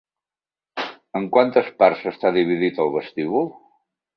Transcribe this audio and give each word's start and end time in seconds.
En 1.19 1.27
quantes 1.35 1.69
parts 1.83 2.09
està 2.15 2.35
dividit 2.39 2.81
el 2.87 2.93
vestíbul? 2.99 3.51